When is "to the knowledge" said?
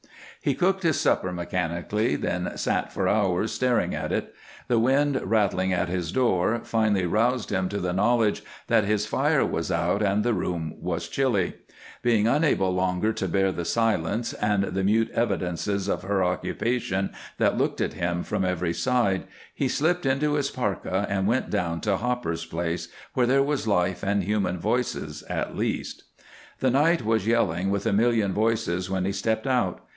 7.69-8.41